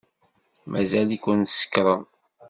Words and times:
Mazal-iken 0.71 1.39
tsekṛem. 1.43 2.03